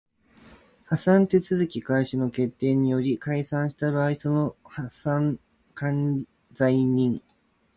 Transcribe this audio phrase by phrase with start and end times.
[0.87, 5.39] 破産手続開始の決定により解散した場合その破産
[5.75, 7.21] 管財人